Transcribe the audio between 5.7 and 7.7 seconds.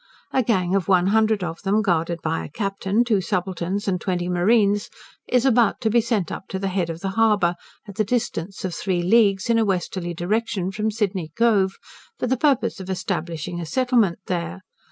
to be sent up to the head of the harbour,